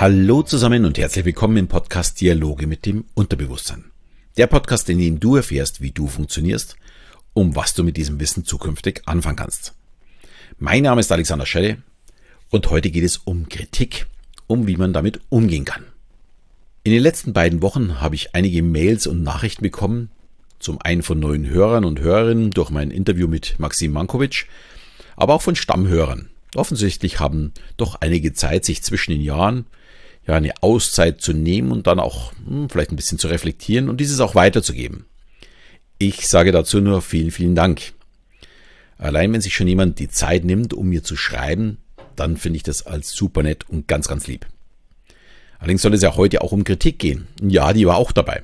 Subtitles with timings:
[0.00, 3.86] Hallo zusammen und herzlich willkommen im Podcast Dialoge mit dem Unterbewusstsein.
[4.36, 6.76] Der Podcast, in dem du erfährst, wie du funktionierst,
[7.34, 9.74] um was du mit diesem Wissen zukünftig anfangen kannst.
[10.56, 11.78] Mein Name ist Alexander Schelle
[12.50, 14.06] und heute geht es um Kritik,
[14.46, 15.82] um wie man damit umgehen kann.
[16.84, 20.12] In den letzten beiden Wochen habe ich einige Mails und Nachrichten bekommen,
[20.60, 24.46] zum einen von neuen Hörern und Hörerinnen durch mein Interview mit Maxim Mankovic,
[25.16, 26.30] aber auch von Stammhörern.
[26.54, 29.66] Offensichtlich haben doch einige Zeit, sich zwischen den Jahren
[30.28, 33.98] ja eine Auszeit zu nehmen und dann auch hm, vielleicht ein bisschen zu reflektieren und
[33.98, 35.06] dieses auch weiterzugeben.
[35.98, 37.94] Ich sage dazu nur vielen, vielen Dank.
[38.98, 41.78] Allein wenn sich schon jemand die Zeit nimmt, um mir zu schreiben,
[42.14, 44.46] dann finde ich das als super nett und ganz, ganz lieb.
[45.58, 47.26] Allerdings soll es ja heute auch um Kritik gehen.
[47.40, 48.42] Ja, die war auch dabei.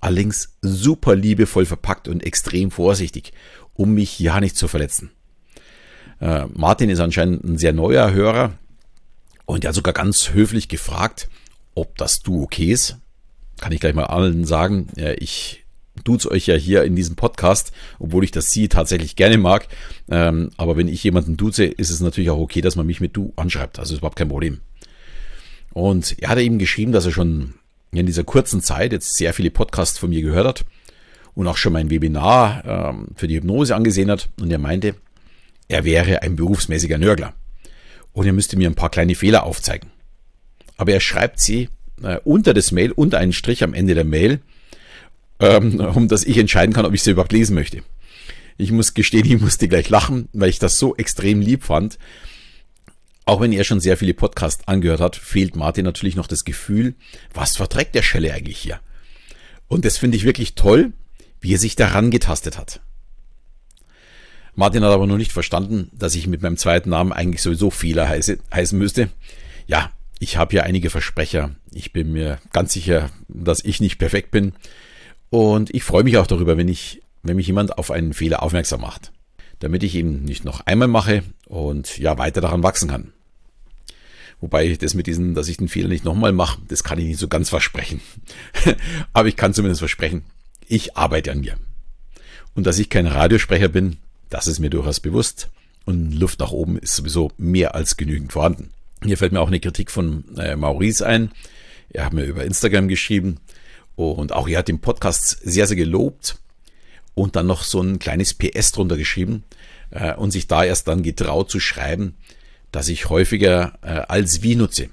[0.00, 3.32] Allerdings super liebevoll verpackt und extrem vorsichtig,
[3.74, 5.10] um mich ja nicht zu verletzen.
[6.20, 8.58] Äh, Martin ist anscheinend ein sehr neuer Hörer
[9.46, 11.28] und er hat sogar ganz höflich gefragt,
[11.74, 12.98] ob das Du okay ist.
[13.58, 14.88] Kann ich gleich mal allen sagen.
[15.18, 15.64] Ich
[16.04, 19.66] duze euch ja hier in diesem Podcast, obwohl ich das Sie tatsächlich gerne mag.
[20.10, 23.16] Ähm, aber wenn ich jemanden duze, ist es natürlich auch okay, dass man mich mit
[23.16, 23.78] Du anschreibt.
[23.78, 24.60] Also ist überhaupt kein Problem.
[25.72, 27.54] Und er hat eben geschrieben, dass er schon
[27.92, 30.64] in dieser kurzen Zeit jetzt sehr viele Podcasts von mir gehört hat
[31.34, 34.28] und auch schon mein Webinar ähm, für die Hypnose angesehen hat.
[34.40, 34.96] Und er meinte,
[35.68, 37.34] er wäre ein berufsmäßiger Nörgler
[38.16, 39.90] und er müsste mir ein paar kleine Fehler aufzeigen.
[40.78, 41.68] Aber er schreibt sie
[42.02, 44.40] äh, unter das Mail, unter einen Strich am Ende der Mail,
[45.38, 47.82] ähm, um dass ich entscheiden kann, ob ich sie überhaupt lesen möchte.
[48.56, 51.98] Ich muss gestehen, ich musste gleich lachen, weil ich das so extrem lieb fand.
[53.26, 56.94] Auch wenn er schon sehr viele Podcasts angehört hat, fehlt Martin natürlich noch das Gefühl,
[57.34, 58.80] was verträgt der Schelle eigentlich hier?
[59.68, 60.94] Und das finde ich wirklich toll,
[61.42, 62.80] wie er sich daran getastet hat.
[64.56, 68.08] Martin hat aber noch nicht verstanden, dass ich mit meinem zweiten Namen eigentlich sowieso Fehler
[68.08, 69.10] heiße, heißen müsste.
[69.66, 71.50] Ja, ich habe hier einige Versprecher.
[71.72, 74.54] Ich bin mir ganz sicher, dass ich nicht perfekt bin.
[75.28, 78.80] Und ich freue mich auch darüber, wenn ich, wenn mich jemand auf einen Fehler aufmerksam
[78.80, 79.12] macht.
[79.58, 83.12] Damit ich ihn nicht noch einmal mache und ja weiter daran wachsen kann.
[84.40, 87.18] Wobei das mit diesen, dass ich den Fehler nicht nochmal mache, das kann ich nicht
[87.18, 88.00] so ganz versprechen.
[89.12, 90.24] Aber ich kann zumindest versprechen,
[90.66, 91.56] ich arbeite an mir.
[92.54, 93.98] Und dass ich kein Radiosprecher bin,
[94.30, 95.48] das ist mir durchaus bewusst.
[95.84, 98.70] Und Luft nach oben ist sowieso mehr als genügend vorhanden.
[99.04, 101.30] Hier fällt mir auch eine Kritik von äh, Maurice ein.
[101.90, 103.38] Er hat mir über Instagram geschrieben
[103.94, 106.38] und auch er hat den Podcast sehr, sehr gelobt
[107.14, 109.44] und dann noch so ein kleines PS drunter geschrieben
[109.90, 112.16] äh, und sich da erst dann getraut zu schreiben,
[112.72, 114.90] dass ich häufiger äh, als wie nutze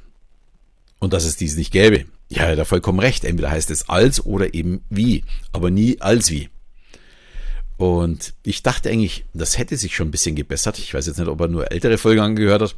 [1.00, 2.06] und dass es dies nicht gäbe.
[2.30, 3.26] Ja, er hat vollkommen recht.
[3.26, 6.50] Entweder heißt es als oder eben wie, aber nie als wie.
[7.84, 10.80] Und ich dachte eigentlich, das hätte sich schon ein bisschen gebessert.
[10.80, 12.76] Ich weiß jetzt nicht, ob er nur ältere Folgen angehört hat.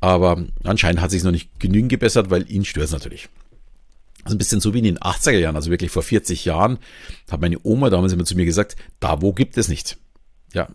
[0.00, 3.28] Aber anscheinend hat sich noch nicht genügend gebessert, weil ihn stört es natürlich.
[4.24, 6.78] Also ein bisschen so wie in den 80er Jahren, also wirklich vor 40 Jahren,
[7.30, 9.98] hat meine Oma damals immer zu mir gesagt, da wo gibt es nicht.
[10.54, 10.70] Ja,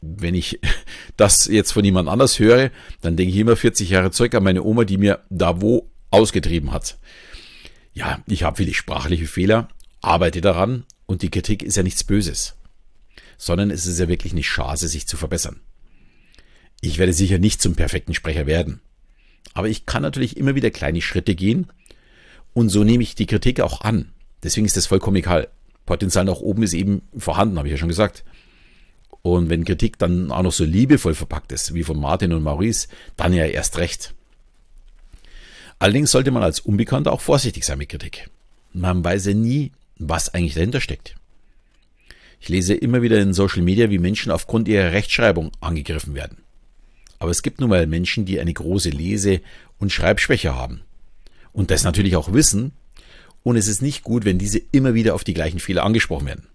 [0.00, 0.58] wenn ich
[1.16, 4.64] das jetzt von jemand anders höre, dann denke ich immer 40 Jahre zurück an meine
[4.64, 6.98] Oma, die mir da wo ausgetrieben hat.
[7.94, 9.68] Ja, ich habe viele sprachliche Fehler,
[10.00, 12.57] arbeite daran und die Kritik ist ja nichts Böses
[13.38, 15.60] sondern es ist ja wirklich eine Chance, sich zu verbessern.
[16.80, 18.80] Ich werde sicher nicht zum perfekten Sprecher werden.
[19.54, 21.68] Aber ich kann natürlich immer wieder kleine Schritte gehen
[22.52, 24.12] und so nehme ich die Kritik auch an.
[24.42, 25.48] Deswegen ist das vollkommen egal.
[25.86, 28.24] Potenzial nach oben ist eben vorhanden, habe ich ja schon gesagt.
[29.22, 32.88] Und wenn Kritik dann auch noch so liebevoll verpackt ist, wie von Martin und Maurice,
[33.16, 34.14] dann ja erst recht.
[35.78, 38.30] Allerdings sollte man als Unbekannter auch vorsichtig sein mit Kritik.
[38.72, 41.17] Man weiß ja nie, was eigentlich dahinter steckt.
[42.40, 46.38] Ich lese immer wieder in Social Media, wie Menschen aufgrund ihrer Rechtschreibung angegriffen werden.
[47.18, 49.40] Aber es gibt nun mal Menschen, die eine große Lese-
[49.78, 50.82] und Schreibschwäche haben.
[51.52, 52.72] Und das natürlich auch wissen.
[53.42, 56.46] Und es ist nicht gut, wenn diese immer wieder auf die gleichen Fehler angesprochen werden.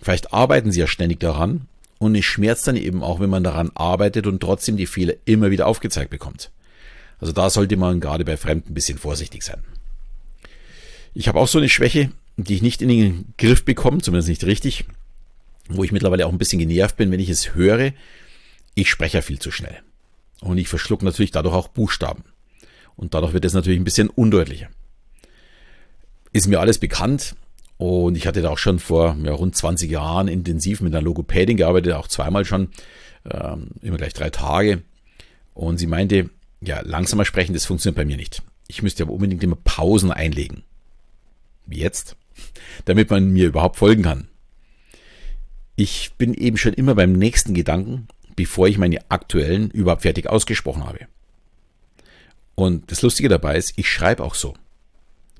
[0.00, 1.68] Vielleicht arbeiten sie ja ständig daran
[1.98, 5.50] und es schmerzt dann eben auch, wenn man daran arbeitet und trotzdem die Fehler immer
[5.52, 6.50] wieder aufgezeigt bekommt.
[7.20, 9.62] Also da sollte man gerade bei Fremden ein bisschen vorsichtig sein.
[11.14, 14.44] Ich habe auch so eine Schwäche, die ich nicht in den Griff bekomme, zumindest nicht
[14.44, 14.84] richtig,
[15.68, 17.92] wo ich mittlerweile auch ein bisschen genervt bin, wenn ich es höre.
[18.74, 19.78] Ich spreche ja viel zu schnell.
[20.40, 22.24] Und ich verschluck natürlich dadurch auch Buchstaben.
[22.96, 24.68] Und dadurch wird es natürlich ein bisschen undeutlicher.
[26.32, 27.36] Ist mir alles bekannt.
[27.76, 31.56] Und ich hatte da auch schon vor ja, rund 20 Jahren intensiv mit einer Logopädin
[31.56, 32.68] gearbeitet, auch zweimal schon,
[33.28, 34.82] ähm, immer gleich drei Tage.
[35.54, 36.30] Und sie meinte,
[36.60, 38.42] ja, langsamer sprechen, das funktioniert bei mir nicht.
[38.68, 40.62] Ich müsste aber unbedingt immer Pausen einlegen.
[41.66, 42.16] Wie jetzt?
[42.84, 44.28] Damit man mir überhaupt folgen kann.
[45.76, 50.84] Ich bin eben schon immer beim nächsten Gedanken, bevor ich meine aktuellen überhaupt fertig ausgesprochen
[50.84, 51.06] habe.
[52.54, 54.54] Und das Lustige dabei ist, ich schreibe auch so.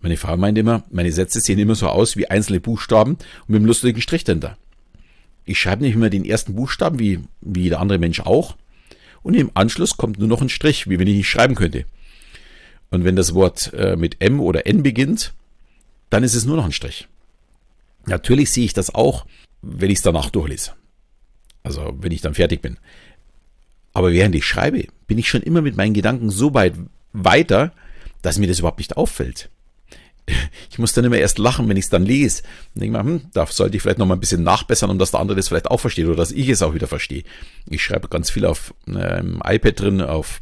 [0.01, 3.57] Meine Frau meint immer, meine Sätze sehen immer so aus wie einzelne Buchstaben und mit
[3.57, 4.57] einem lustigen Strich dahinter.
[5.45, 8.57] Ich schreibe nicht immer den ersten Buchstaben, wie, wie jeder andere Mensch auch.
[9.23, 11.85] Und im Anschluss kommt nur noch ein Strich, wie wenn ich nicht schreiben könnte.
[12.91, 15.33] Und wenn das Wort äh, mit M oder N beginnt,
[16.13, 17.09] dann ist es nur noch ein Strich.
[18.05, 19.25] Natürlich sehe ich das auch,
[19.63, 20.73] wenn ich es danach durchlese.
[21.63, 22.77] Also wenn ich dann fertig bin.
[23.95, 26.75] Aber während ich schreibe, bin ich schon immer mit meinen Gedanken so weit
[27.15, 27.73] weiter,
[28.21, 29.49] dass mir das überhaupt nicht auffällt.
[30.71, 32.43] Ich muss dann immer erst lachen, wenn ich es dann lese.
[32.75, 35.11] Und denke mal, hm, da sollte ich vielleicht noch mal ein bisschen nachbessern, um dass
[35.11, 37.25] der andere das vielleicht auch versteht oder dass ich es auch wieder verstehe.
[37.69, 40.41] Ich schreibe ganz viel auf ähm, iPad drin, auf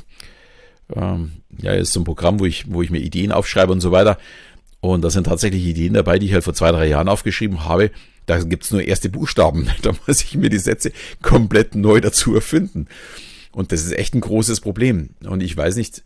[0.95, 3.91] ähm, ja, ist so ein Programm, wo ich, wo ich mir Ideen aufschreibe und so
[3.91, 4.19] weiter.
[4.81, 7.91] Und da sind tatsächlich Ideen dabei, die ich halt vor zwei, drei Jahren aufgeschrieben habe.
[8.27, 9.69] Da gibt's nur erste Buchstaben.
[9.83, 10.93] Da muss ich mir die Sätze
[11.23, 12.87] komplett neu dazu erfinden.
[13.53, 15.11] Und das ist echt ein großes Problem.
[15.25, 16.03] Und ich weiß nicht,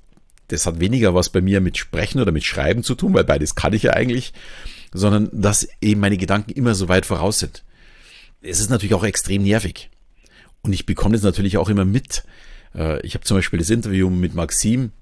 [0.48, 3.54] das hat weniger was bei mir mit Sprechen oder mit Schreiben zu tun, weil beides
[3.54, 4.32] kann ich ja eigentlich,
[4.92, 7.64] sondern dass eben meine Gedanken immer so weit voraus sind.
[8.42, 9.90] Es ist natürlich auch extrem nervig.
[10.62, 12.24] Und ich bekomme das natürlich auch immer mit.
[12.74, 14.92] Äh, ich habe zum Beispiel das Interview mit Maxim.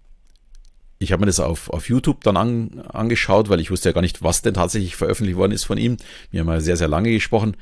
[1.03, 4.01] Ich habe mir das auf, auf YouTube dann an, angeschaut, weil ich wusste ja gar
[4.01, 5.97] nicht, was denn tatsächlich veröffentlicht worden ist von ihm.
[6.31, 7.57] Wir haben ja sehr, sehr lange gesprochen.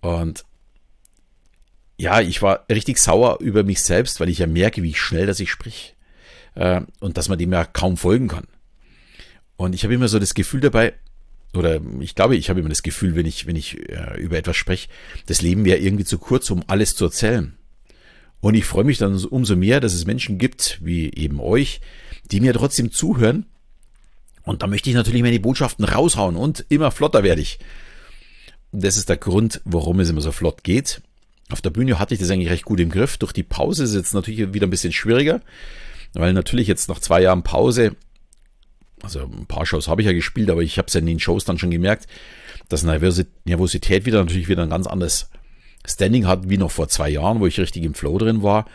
[0.00, 0.44] Und
[1.96, 5.40] ja, ich war richtig sauer über mich selbst, weil ich ja merke, wie schnell dass
[5.40, 5.96] ich sprich
[6.54, 8.46] äh, und dass man dem ja kaum folgen kann.
[9.56, 10.94] Und ich habe immer so das Gefühl dabei,
[11.54, 14.56] oder ich glaube, ich habe immer das Gefühl, wenn ich, wenn ich äh, über etwas
[14.56, 14.88] spreche,
[15.26, 17.56] das Leben wäre irgendwie zu kurz, um alles zu erzählen.
[18.40, 21.80] Und ich freue mich dann umso mehr, dass es Menschen gibt, wie eben euch,
[22.30, 23.46] die mir trotzdem zuhören.
[24.44, 27.58] Und da möchte ich natürlich meine Botschaften raushauen und immer flotter werde ich.
[28.72, 31.02] Das ist der Grund, warum es immer so flott geht.
[31.50, 33.16] Auf der Bühne hatte ich das eigentlich recht gut im Griff.
[33.16, 35.40] Durch die Pause ist es jetzt natürlich wieder ein bisschen schwieriger,
[36.12, 37.96] weil natürlich jetzt nach zwei Jahren Pause,
[39.02, 41.20] also ein paar Shows habe ich ja gespielt, aber ich habe es ja in den
[41.20, 42.06] Shows dann schon gemerkt,
[42.68, 45.30] dass Nervosität wieder natürlich wieder ein ganz anderes
[45.86, 48.66] Standing hat wie noch vor zwei Jahren, wo ich richtig im Flow drin war.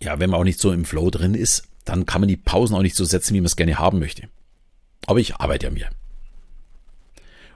[0.00, 2.76] Ja, wenn man auch nicht so im Flow drin ist, dann kann man die Pausen
[2.76, 4.28] auch nicht so setzen, wie man es gerne haben möchte.
[5.06, 5.88] Aber ich arbeite an mir.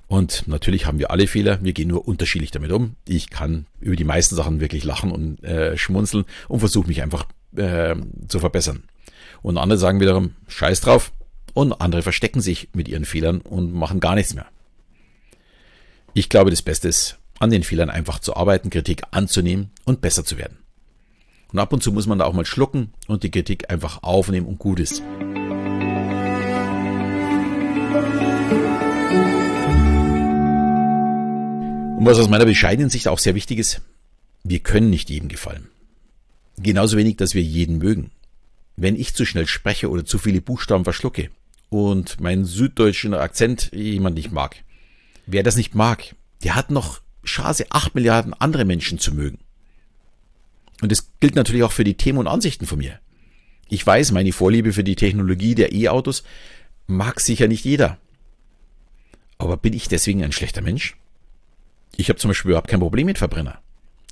[0.07, 2.97] Und natürlich haben wir alle Fehler, wir gehen nur unterschiedlich damit um.
[3.07, 7.27] Ich kann über die meisten Sachen wirklich lachen und äh, schmunzeln und versuche mich einfach
[7.57, 7.95] äh,
[8.27, 8.85] zu verbessern.
[9.43, 11.13] Und andere sagen wiederum, scheiß drauf.
[11.55, 14.47] Und andere verstecken sich mit ihren Fehlern und machen gar nichts mehr.
[16.15, 20.25] Ich glaube, das Beste ist, an den Fehlern einfach zu arbeiten, Kritik anzunehmen und besser
[20.25, 20.60] zu werden.
[21.53, 24.47] Und ab und zu muss man da auch mal schlucken und die Kritik einfach aufnehmen
[24.47, 25.03] und gut ist.
[31.99, 33.83] Und was aus meiner bescheidenen Sicht auch sehr wichtig ist,
[34.43, 35.69] wir können nicht jedem gefallen.
[36.57, 38.11] Genauso wenig, dass wir jeden mögen.
[38.77, 41.31] Wenn ich zu schnell spreche oder zu viele Buchstaben verschlucke
[41.69, 44.57] und meinen süddeutschen Akzent jemand nicht mag,
[45.27, 49.39] wer das nicht mag, der hat noch Chance, acht Milliarden andere Menschen zu mögen.
[50.81, 52.99] Und das gilt natürlich auch für die Themen und Ansichten von mir.
[53.69, 56.25] Ich weiß, meine Vorliebe für die Technologie der E-Autos
[56.87, 57.99] mag sicher nicht jeder.
[59.39, 60.97] Aber bin ich deswegen ein schlechter Mensch?
[61.97, 63.61] Ich habe zum Beispiel überhaupt kein Problem mit Verbrenner.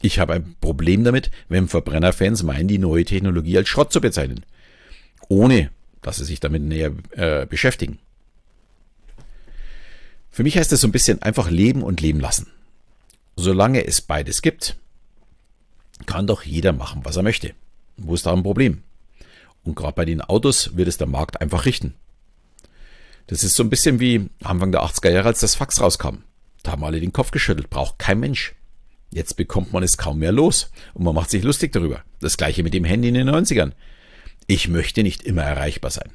[0.01, 4.45] Ich habe ein Problem damit, wenn Verbrennerfans meinen, die neue Technologie als Schrott zu bezeichnen.
[5.29, 5.71] Ohne,
[6.03, 7.99] dass sie sich damit näher äh, beschäftigen.
[10.31, 12.47] Für mich heißt das so ein bisschen einfach leben und leben lassen.
[13.35, 14.77] Solange es beides gibt,
[16.07, 17.55] kann doch jeder machen, was er möchte.
[17.97, 18.83] Wo ist da ein Problem?
[19.65, 21.95] Und gerade bei den Autos wird es der Markt einfach richten.
[23.27, 26.23] Das ist so ein bisschen wie Anfang der 80er Jahre, als das Fax rauskam.
[26.63, 28.55] Da haben alle den Kopf geschüttelt, braucht kein Mensch.
[29.11, 32.03] Jetzt bekommt man es kaum mehr los und man macht sich lustig darüber.
[32.21, 33.73] Das gleiche mit dem Handy in den 90ern.
[34.47, 36.11] Ich möchte nicht immer erreichbar sein.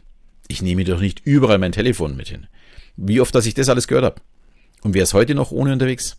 [0.47, 2.47] Ich nehme doch nicht überall mein Telefon mit hin.
[2.95, 4.21] Wie oft, dass ich das alles gehört habe.
[4.81, 6.17] Und wer ist heute noch ohne unterwegs?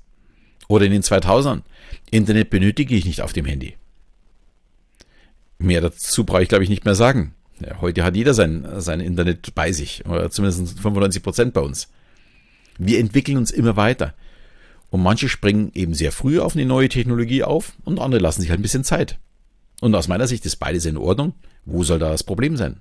[0.68, 1.62] Oder in den 2000ern?
[2.10, 3.76] Internet benötige ich nicht auf dem Handy.
[5.58, 7.34] Mehr dazu brauche ich, glaube ich, nicht mehr sagen.
[7.80, 11.88] Heute hat jeder sein, sein Internet bei sich, oder zumindest 95 Prozent bei uns.
[12.78, 14.14] Wir entwickeln uns immer weiter.
[14.90, 18.50] Und manche springen eben sehr früh auf eine neue Technologie auf und andere lassen sich
[18.50, 19.18] halt ein bisschen Zeit.
[19.80, 21.34] Und aus meiner Sicht ist beides in Ordnung.
[21.64, 22.80] Wo soll da das Problem sein?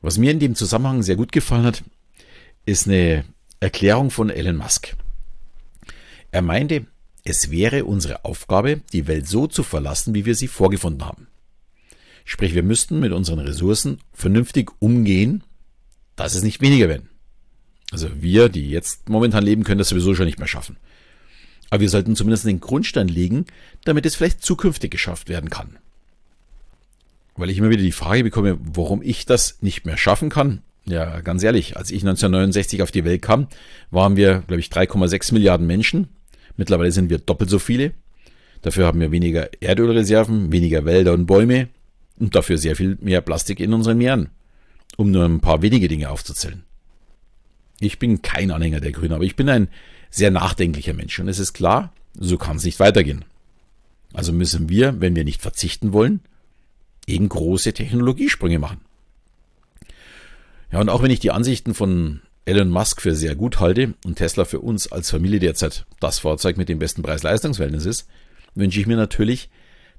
[0.00, 1.84] Was mir in dem Zusammenhang sehr gut gefallen hat,
[2.66, 3.24] ist eine
[3.60, 4.96] Erklärung von Elon Musk.
[6.32, 6.86] Er meinte,
[7.24, 11.28] es wäre unsere Aufgabe, die Welt so zu verlassen, wie wir sie vorgefunden haben.
[12.24, 15.44] Sprich, wir müssten mit unseren Ressourcen vernünftig umgehen,
[16.16, 17.08] dass es nicht weniger werden.
[17.90, 20.76] Also wir, die jetzt momentan leben, können das sowieso schon nicht mehr schaffen.
[21.70, 23.46] Aber wir sollten zumindest den Grundstein legen,
[23.84, 25.78] damit es vielleicht zukünftig geschafft werden kann.
[27.34, 30.62] weil ich immer wieder die Frage bekomme, warum ich das nicht mehr schaffen kann.
[30.84, 33.46] Ja, ganz ehrlich, als ich 1969 auf die Welt kam,
[33.90, 36.08] waren wir, glaube ich, 3,6 Milliarden Menschen.
[36.56, 37.92] Mittlerweile sind wir doppelt so viele.
[38.62, 41.68] Dafür haben wir weniger Erdölreserven, weniger Wälder und Bäume
[42.18, 44.28] und dafür sehr viel mehr Plastik in unseren Meeren,
[44.96, 46.62] um nur ein paar wenige Dinge aufzuzählen.
[47.80, 49.68] Ich bin kein Anhänger der Grünen, aber ich bin ein
[50.10, 53.24] sehr nachdenklicher Mensch und es ist klar, so kann es nicht weitergehen.
[54.12, 56.20] Also müssen wir, wenn wir nicht verzichten wollen,
[57.06, 58.80] eben große Technologiesprünge machen.
[60.70, 64.16] Ja, und auch wenn ich die Ansichten von Elon Musk für sehr gut halte und
[64.16, 68.08] Tesla für uns als Familie derzeit das Fahrzeug mit dem besten Preis-Leistungs-Verhältnis ist,
[68.54, 69.48] wünsche ich mir natürlich,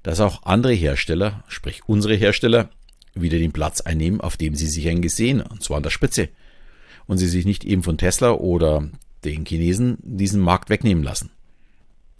[0.04, 2.70] dass auch andere Hersteller, sprich unsere Hersteller,
[3.16, 6.30] wieder den Platz einnehmen, auf dem sie sich eigentlich sehen, und zwar an der Spitze.
[7.06, 8.90] Und sie sich nicht eben von Tesla oder
[9.24, 11.32] den Chinesen diesen Markt wegnehmen lassen.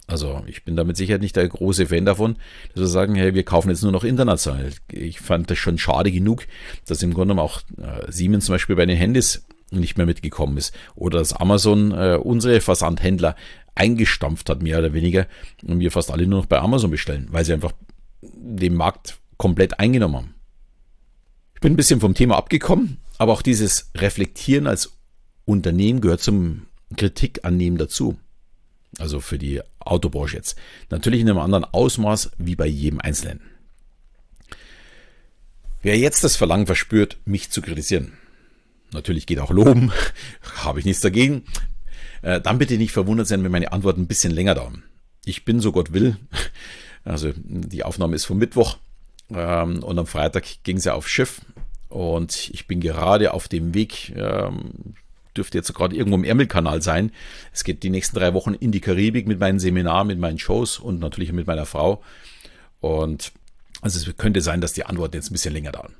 [0.06, 2.36] Also ich bin damit sicher nicht der große Fan davon,
[2.74, 4.70] dass wir sagen, hey, wir kaufen jetzt nur noch international.
[4.92, 6.46] Ich fand das schon schade genug,
[6.86, 9.46] dass im Grunde auch äh, Siemens zum Beispiel bei den Handys
[9.80, 10.74] nicht mehr mitgekommen ist.
[10.94, 13.36] Oder dass Amazon äh, unsere Versandhändler
[13.74, 15.26] eingestampft hat, mehr oder weniger,
[15.62, 17.72] und wir fast alle nur noch bei Amazon bestellen, weil sie einfach
[18.22, 20.34] den Markt komplett eingenommen haben.
[21.54, 24.92] Ich bin ein bisschen vom Thema abgekommen, aber auch dieses Reflektieren als
[25.44, 26.66] Unternehmen gehört zum
[26.96, 28.18] Kritik annehmen dazu.
[28.98, 30.56] Also für die Autobranche jetzt.
[30.90, 33.40] Natürlich in einem anderen Ausmaß wie bei jedem Einzelnen.
[35.82, 38.14] Wer jetzt das Verlangen verspürt, mich zu kritisieren,
[38.94, 39.92] natürlich geht auch loben,
[40.56, 41.44] habe ich nichts dagegen,
[42.22, 44.82] äh, dann bitte nicht verwundert sein, wenn meine Antworten ein bisschen länger dauern.
[45.24, 46.16] Ich bin, so Gott will,
[47.04, 48.78] also die Aufnahme ist vom Mittwoch
[49.30, 51.42] ähm, und am Freitag ging ja aufs Schiff
[51.88, 54.94] und ich bin gerade auf dem Weg, ähm,
[55.36, 57.12] dürfte jetzt gerade irgendwo im Ärmelkanal sein.
[57.52, 60.78] Es geht die nächsten drei Wochen in die Karibik mit meinen Seminaren, mit meinen Shows
[60.78, 62.02] und natürlich mit meiner Frau.
[62.80, 63.32] Und
[63.80, 65.94] also es könnte sein, dass die Antworten jetzt ein bisschen länger dauern.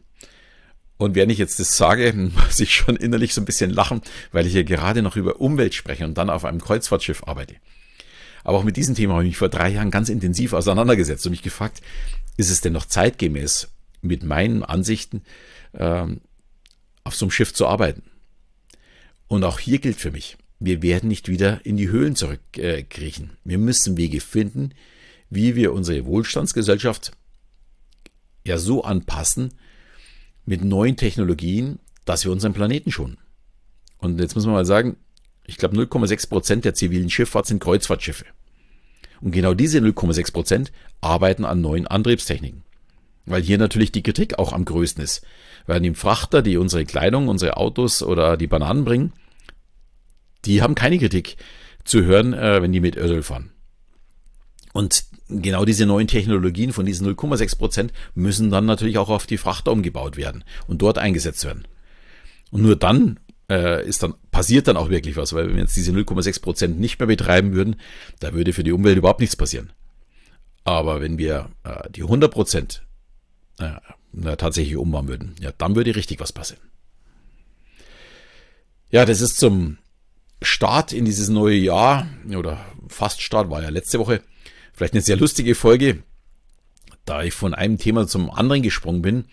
[0.96, 2.12] Und wenn ich jetzt das sage,
[2.46, 5.74] muss ich schon innerlich so ein bisschen lachen, weil ich hier gerade noch über Umwelt
[5.74, 7.56] spreche und dann auf einem Kreuzfahrtschiff arbeite.
[8.44, 11.30] Aber auch mit diesem Thema habe ich mich vor drei Jahren ganz intensiv auseinandergesetzt und
[11.30, 11.80] mich gefragt,
[12.36, 13.68] ist es denn noch zeitgemäß,
[14.02, 15.22] mit meinen Ansichten
[15.72, 16.20] ähm,
[17.04, 18.02] auf so einem Schiff zu arbeiten?
[19.28, 23.30] Und auch hier gilt für mich, wir werden nicht wieder in die Höhlen zurückkriechen.
[23.30, 24.74] Äh, wir müssen Wege finden,
[25.30, 27.12] wie wir unsere Wohlstandsgesellschaft
[28.46, 29.54] ja so anpassen
[30.44, 33.18] mit neuen Technologien, dass wir unseren Planeten schonen.
[33.98, 34.96] Und jetzt muss man mal sagen,
[35.46, 38.26] ich glaube 0,6 Prozent der zivilen Schifffahrt sind Kreuzfahrtschiffe.
[39.20, 42.62] Und genau diese 0,6 Prozent arbeiten an neuen Antriebstechniken.
[43.26, 45.24] Weil hier natürlich die Kritik auch am größten ist.
[45.66, 49.12] Weil die Frachter, die unsere Kleidung, unsere Autos oder die Bananen bringen,
[50.44, 51.36] die haben keine Kritik
[51.84, 53.50] zu hören, äh, wenn die mit Öl fahren.
[54.74, 55.04] Und
[55.42, 59.72] genau diese neuen Technologien von diesen 0,6 Prozent müssen dann natürlich auch auf die Frachter
[59.72, 61.66] umgebaut werden und dort eingesetzt werden.
[62.50, 63.18] Und nur dann
[63.50, 66.80] äh, ist dann passiert dann auch wirklich was, weil wenn wir jetzt diese 0,6 Prozent
[66.80, 67.76] nicht mehr betreiben würden,
[68.20, 69.72] da würde für die Umwelt überhaupt nichts passieren.
[70.64, 72.84] Aber wenn wir äh, die 100 Prozent
[73.58, 76.62] äh, tatsächlich umbauen würden, ja, dann würde richtig was passieren.
[78.90, 79.78] Ja, das ist zum
[80.40, 84.22] Start in dieses neue Jahr oder fast Start war ja letzte Woche
[84.74, 86.02] vielleicht eine sehr lustige Folge,
[87.04, 89.24] da ich von einem Thema zum anderen gesprungen bin.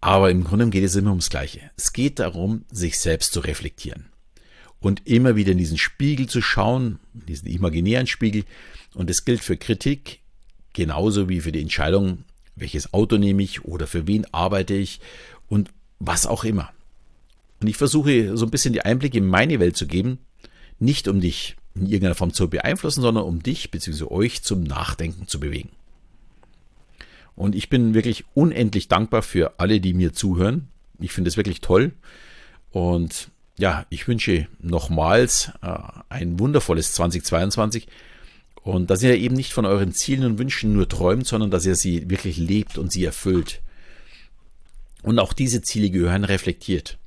[0.00, 1.70] Aber im Grunde geht es immer ums Gleiche.
[1.76, 4.06] Es geht darum, sich selbst zu reflektieren
[4.80, 8.44] und immer wieder in diesen Spiegel zu schauen, diesen imaginären Spiegel.
[8.94, 10.20] Und das gilt für Kritik
[10.72, 12.24] genauso wie für die Entscheidung,
[12.56, 15.00] welches Auto nehme ich oder für wen arbeite ich
[15.48, 16.72] und was auch immer.
[17.60, 20.18] Und ich versuche so ein bisschen die Einblicke in meine Welt zu geben,
[20.80, 24.04] nicht um dich in irgendeiner Form zu beeinflussen, sondern um dich bzw.
[24.04, 25.70] euch zum Nachdenken zu bewegen.
[27.34, 30.68] Und ich bin wirklich unendlich dankbar für alle, die mir zuhören.
[30.98, 31.92] Ich finde es wirklich toll.
[32.70, 37.86] Und ja, ich wünsche nochmals äh, ein wundervolles 2022
[38.62, 41.74] und dass ihr eben nicht von euren Zielen und Wünschen nur träumt, sondern dass ihr
[41.74, 43.60] sie wirklich lebt und sie erfüllt.
[45.02, 46.98] Und auch diese Ziele gehören reflektiert.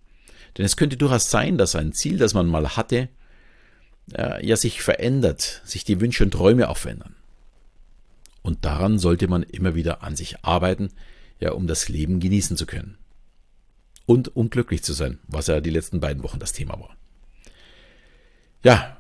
[0.58, 3.10] Denn es könnte durchaus sein, dass ein Ziel, das man mal hatte,
[4.14, 7.16] äh, ja sich verändert, sich die Wünsche und Träume auch verändern.
[8.42, 10.92] Und daran sollte man immer wieder an sich arbeiten,
[11.40, 12.98] ja, um das Leben genießen zu können.
[14.06, 16.96] Und um glücklich zu sein, was ja die letzten beiden Wochen das Thema war.
[18.64, 18.98] Ja,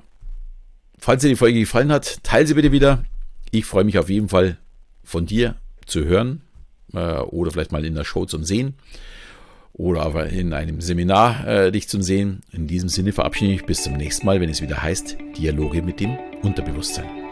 [0.97, 3.05] falls dir die Folge gefallen hat, teile sie bitte wieder.
[3.51, 4.57] Ich freue mich auf jeden Fall
[5.03, 6.41] von dir zu hören
[6.93, 8.73] äh, oder vielleicht mal in der Show zum Sehen
[9.77, 12.41] oder aber in einem Seminar äh, dich zum Sehen.
[12.51, 15.81] In diesem Sinne verabschiede ich mich bis zum nächsten Mal, wenn es wieder heißt Dialoge
[15.81, 17.24] mit dem Unterbewusstsein.